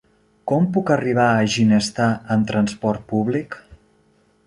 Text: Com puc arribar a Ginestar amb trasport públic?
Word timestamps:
Com 0.51 0.63
puc 0.77 0.91
arribar 0.95 1.27
a 1.35 1.45
Ginestar 1.57 2.09
amb 2.37 2.51
trasport 2.53 3.07
públic? 3.15 3.63